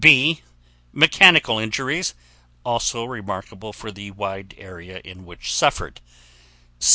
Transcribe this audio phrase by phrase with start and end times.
[0.03, 0.41] B.
[0.91, 2.15] Mechanical injuries,
[2.65, 6.01] also remarkable for the wide area in which suffered.